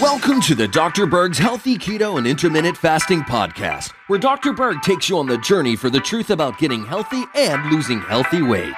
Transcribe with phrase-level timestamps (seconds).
[0.00, 1.06] Welcome to the Dr.
[1.06, 4.52] Berg's Healthy Keto and Intermittent Fasting Podcast, where Dr.
[4.52, 8.42] Berg takes you on the journey for the truth about getting healthy and losing healthy
[8.42, 8.74] weight.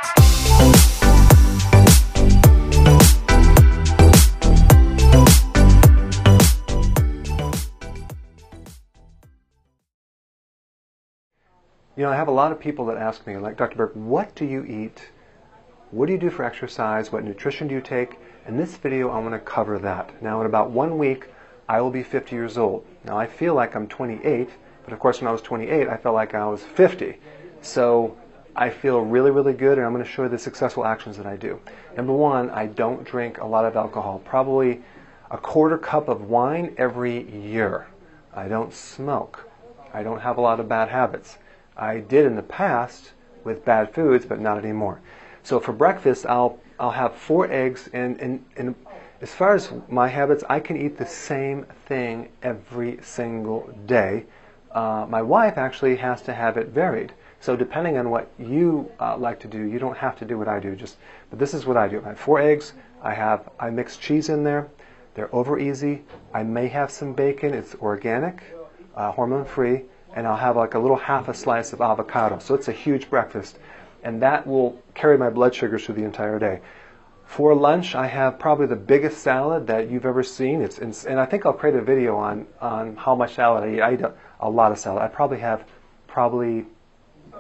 [11.97, 13.77] You know, I have a lot of people that ask me, like, Dr.
[13.77, 15.11] Berg, what do you eat?
[15.97, 17.11] What do you do for exercise?
[17.11, 18.19] What nutrition do you take?
[18.47, 20.23] In this video, I want to cover that.
[20.23, 21.29] Now, in about one week,
[21.71, 22.85] I will be 50 years old.
[23.05, 24.51] Now, I feel like I'm 28,
[24.85, 27.19] but of course, when I was 28, I felt like I was 50.
[27.63, 28.15] So,
[28.55, 31.25] I feel really, really good, and I'm going to show you the successful actions that
[31.25, 31.59] I do.
[31.97, 34.83] Number one, I don't drink a lot of alcohol, probably
[35.31, 37.87] a quarter cup of wine every year.
[38.35, 39.49] I don't smoke.
[39.95, 41.39] I don't have a lot of bad habits.
[41.75, 43.13] I did in the past
[43.45, 45.01] with bad foods, but not anymore.
[45.47, 48.75] So for breakfast, I'll I'll have four eggs, and, and, and
[49.21, 54.27] as far as my habits, I can eat the same thing every single day.
[54.73, 57.13] Uh, my wife actually has to have it varied.
[57.39, 60.49] So depending on what you uh, like to do, you don't have to do what
[60.49, 60.75] I do.
[60.75, 60.97] Just,
[61.31, 62.03] but this is what I do.
[62.05, 62.73] I have four eggs.
[63.01, 64.67] I have I mix cheese in there.
[65.15, 66.03] They're over easy.
[66.35, 67.55] I may have some bacon.
[67.55, 68.43] It's organic,
[68.97, 72.41] uh, hormone free, and I'll have like a little half a slice of avocado.
[72.41, 73.61] So it's a huge breakfast
[74.07, 76.61] and that will carry my blood sugars through the entire day.
[77.25, 80.63] For lunch, I have probably the biggest salad that you've ever seen.
[80.63, 83.81] It's, and I think I'll create a video on, on how much salad I eat.
[83.81, 85.03] I eat a, a lot of salad.
[85.03, 85.65] I probably have
[86.07, 86.67] probably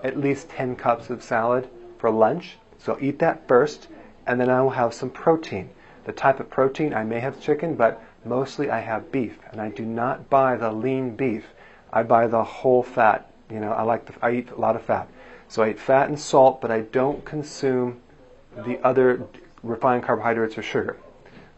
[0.02, 2.56] at least 10 cups of salad for lunch.
[2.78, 3.86] So eat that first,
[4.26, 5.70] and then I will have some protein.
[6.04, 9.38] The type of protein, I may have chicken, but mostly I have beef.
[9.52, 11.44] And I do not buy the lean beef.
[11.92, 13.30] I buy the whole fat.
[13.52, 15.08] You know, I like the, I eat a lot of fat.
[15.48, 18.00] So I eat fat and salt, but I don't consume
[18.64, 19.26] the other
[19.62, 20.96] refined carbohydrates or sugar.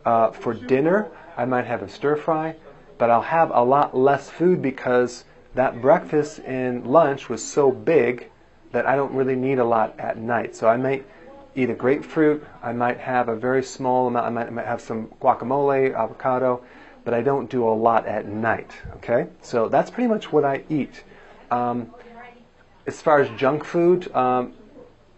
[0.05, 2.57] Uh, for dinner, I might have a stir fry,
[2.99, 8.31] but I'll have a lot less food because that breakfast and lunch was so big
[8.73, 10.55] that I don't really need a lot at night.
[10.55, 11.07] So I might
[11.57, 14.81] eat a grapefruit, I might have a very small amount, I might, I might have
[14.81, 16.63] some guacamole, avocado,
[17.05, 18.71] but I don't do a lot at night.
[18.97, 19.27] Okay?
[19.43, 21.03] So that's pretty much what I eat.
[21.51, 21.93] Um,
[22.89, 24.55] as far as junk food, um,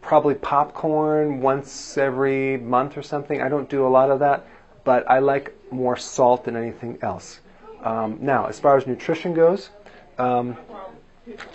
[0.02, 3.40] probably popcorn once every month or something.
[3.40, 4.44] I don't do a lot of that,
[4.82, 7.38] but I like more salt than anything else.
[7.84, 9.70] Um, now, as far as nutrition goes,
[10.18, 10.56] um,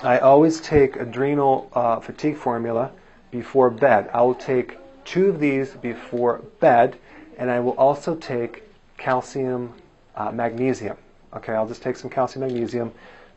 [0.03, 2.91] I always take adrenal uh, fatigue formula
[3.29, 4.09] before bed.
[4.13, 6.97] I will take two of these before bed,
[7.37, 8.63] and I will also take
[8.97, 9.73] calcium,
[10.15, 10.95] uh, magnesium.
[11.33, 12.93] Okay, I'll just take some calcium, magnesium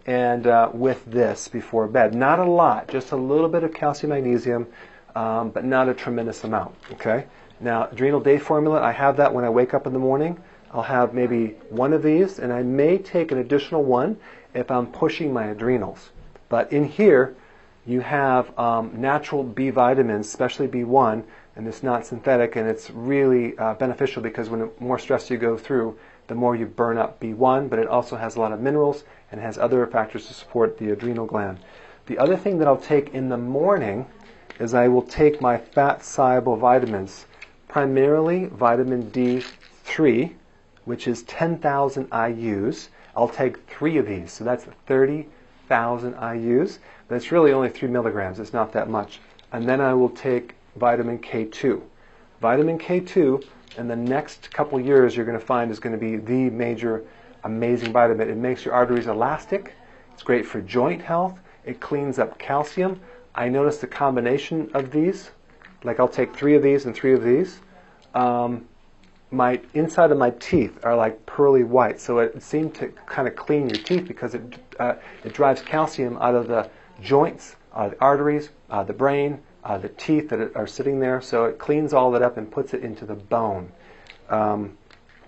[0.08, 2.14] and uh, with this before bed.
[2.14, 4.66] Not a lot, just a little bit of calcium magnesium,
[5.14, 6.74] um, but not a tremendous amount.
[6.92, 7.26] Okay.
[7.60, 10.41] Now, adrenal day formula, I have that when I wake up in the morning.
[10.72, 14.16] I'll have maybe one of these, and I may take an additional one
[14.54, 16.08] if I'm pushing my adrenals.
[16.48, 17.36] But in here,
[17.84, 21.22] you have um, natural B vitamins, especially B1,
[21.54, 25.58] and it's not synthetic, and it's really uh, beneficial because when more stress you go
[25.58, 25.98] through,
[26.28, 29.41] the more you burn up B1, but it also has a lot of minerals and
[29.41, 31.59] has other factors to support the adrenal gland.
[32.06, 34.06] The other thing that I'll take in the morning
[34.61, 37.27] is I will take my fat soluble vitamins,
[37.67, 40.33] primarily vitamin D3,
[40.84, 42.88] which is 10,000 IUs.
[43.17, 46.78] I'll take three of these, so that's 30,000 IUs,
[47.11, 49.21] it's really only three milligrams, it's not that much.
[49.53, 51.81] And then I will take vitamin K2.
[52.41, 53.44] Vitamin K2,
[53.77, 57.05] in the next couple years, you're going to find is going to be the major
[57.45, 58.29] amazing vitamin.
[58.29, 59.75] It makes your arteries elastic.
[60.12, 61.39] It's great for joint health.
[61.65, 63.00] It cleans up calcium.
[63.35, 65.31] I notice the combination of these,
[65.85, 67.61] like I'll take three of these and three of these.
[68.15, 68.67] Um,
[69.31, 73.37] my inside of my teeth are like pearly white, so it seemed to kind of
[73.37, 74.94] clean your teeth because it uh,
[75.25, 76.69] it drives calcium out of the
[77.00, 81.20] joints, uh, the arteries, uh, the brain, uh, the teeth that are sitting there.
[81.20, 83.72] So it cleans all that up and puts it into the bone.
[84.28, 84.76] Um,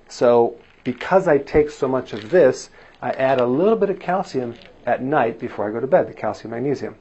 [0.08, 2.70] so because I take so much of this,
[3.02, 4.54] I add a little bit of calcium
[4.86, 6.96] at night before I go to bed, the calcium magnesium.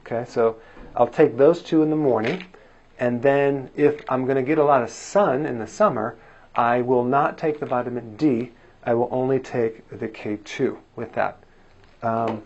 [0.00, 0.56] Okay, so
[0.94, 2.44] I'll take those two in the morning,
[2.98, 6.16] and then if I'm going to get a lot of sun in the summer,
[6.54, 8.52] I will not take the vitamin D.
[8.84, 11.38] I will only take the K2 with that.
[12.02, 12.42] Um,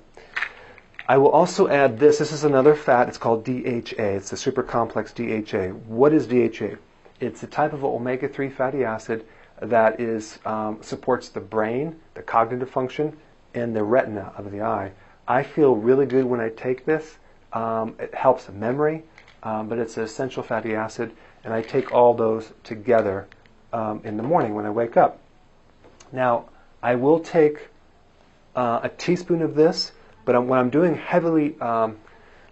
[1.10, 2.18] I will also add this.
[2.18, 3.08] This is another fat.
[3.08, 3.96] It's called DHA.
[3.98, 5.70] It's the super complex DHA.
[5.88, 6.76] What is DHA?
[7.18, 9.26] It's a type of omega-3 fatty acid
[9.60, 13.16] that is um, supports the brain, the cognitive function,
[13.54, 14.92] and the retina of the eye.
[15.26, 17.18] I feel really good when I take this.
[17.52, 19.02] Um, it helps memory,
[19.42, 21.10] um, but it's an essential fatty acid,
[21.42, 23.26] and I take all those together
[23.72, 25.18] um, in the morning when I wake up.
[26.12, 26.50] Now,
[26.84, 27.66] I will take
[28.54, 29.90] uh, a teaspoon of this,
[30.24, 31.96] but when I'm doing heavily, um,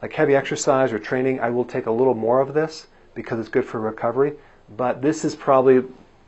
[0.03, 3.49] like heavy exercise or training, I will take a little more of this because it's
[3.49, 4.35] good for recovery.
[4.77, 5.83] But this is probably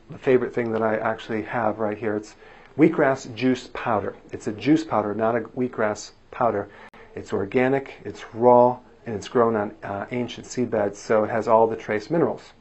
[0.09, 2.15] the favorite thing that I actually have right here.
[2.15, 2.35] It's
[2.77, 4.15] wheatgrass juice powder.
[4.31, 6.69] It's a juice powder, not a wheatgrass powder.
[7.15, 11.67] It's organic, it's raw, and it's grown on uh, ancient seedbeds, so it has all
[11.67, 12.53] the trace minerals.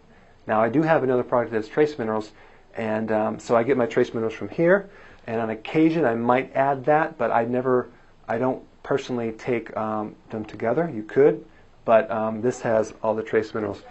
[0.47, 2.33] Now, I do have another product that has trace minerals,
[2.75, 4.91] and um, so I get my trace minerals from here.
[5.27, 7.91] And on occasion, I might add that, but I never,
[8.27, 10.91] I don't personally take um, them together.
[10.93, 11.45] You could,
[11.85, 13.85] but um, this has all the trace minerals.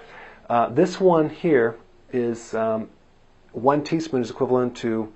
[0.49, 1.77] Uh, this one here
[2.11, 2.89] is um,
[3.53, 5.09] one teaspoon is equivalent to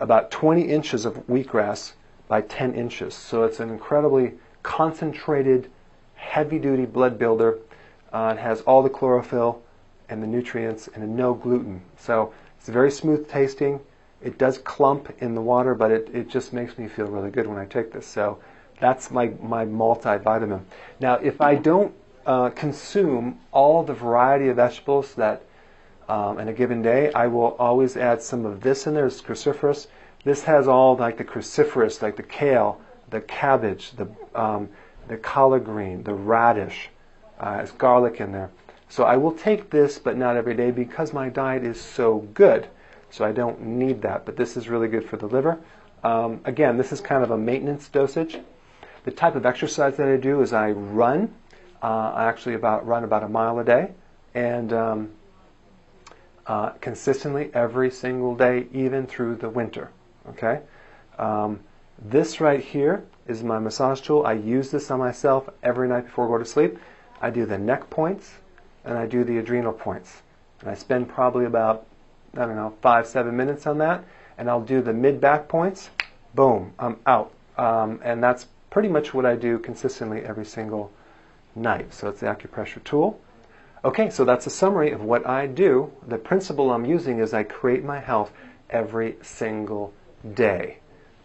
[0.00, 1.92] about 20 inches of wheatgrass
[2.26, 3.14] by 10 inches.
[3.14, 4.32] So it's an incredibly
[4.64, 5.70] concentrated,
[6.16, 7.58] heavy duty blood builder.
[8.12, 9.62] Uh, it has all the chlorophyll
[10.08, 11.82] and the nutrients and no gluten.
[11.96, 13.78] So it's very smooth tasting.
[14.20, 17.46] It does clump in the water, but it, it just makes me feel really good
[17.46, 18.08] when I take this.
[18.08, 18.40] So
[18.80, 20.62] that's my, my multivitamin.
[21.00, 21.94] Now, if I don't
[22.26, 25.42] uh, consume all the variety of vegetables that
[26.08, 29.06] um, in a given day, I will always add some of this in there.
[29.06, 29.86] It's cruciferous.
[30.24, 32.80] This has all like the cruciferous, like the kale,
[33.10, 34.68] the cabbage, the um,
[35.08, 36.90] the collard green, the radish.
[37.40, 38.50] Uh, has garlic in there.
[38.90, 42.68] So I will take this, but not every day because my diet is so good.
[43.08, 44.26] So I don't need that.
[44.26, 45.58] But this is really good for the liver.
[46.04, 48.40] Um, again, this is kind of a maintenance dosage.
[49.04, 51.32] The type of exercise that I do is I run.
[51.82, 53.92] Uh, I actually about run about a mile a day,
[54.34, 55.10] and um,
[56.46, 59.90] uh, consistently every single day, even through the winter.
[60.28, 60.60] Okay.
[61.18, 61.60] Um,
[62.02, 64.24] this right here is my massage tool.
[64.26, 66.78] I use this on myself every night before I go to sleep.
[67.20, 68.32] I do the neck points
[68.84, 70.22] and I do the adrenal points.
[70.60, 71.86] And I spend probably about,
[72.34, 74.04] I don't know, five, seven minutes on that.
[74.38, 75.90] And I'll do the mid back points.
[76.34, 77.32] Boom, I'm out.
[77.58, 80.90] Um, and that's pretty much what I do consistently every single
[81.54, 81.92] night.
[81.92, 83.20] So it's the acupressure tool.
[83.84, 85.92] Okay, so that's a summary of what I do.
[86.06, 88.32] The principle I'm using is I create my health
[88.68, 89.92] every single
[90.34, 90.78] day.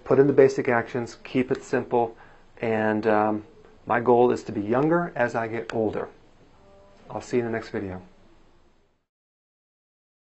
[0.04, 2.16] Put in the basic actions, keep it simple,
[2.62, 3.44] and um,
[3.86, 6.08] my goal is to be younger as I get older.
[7.10, 8.02] I'll see you in the next video.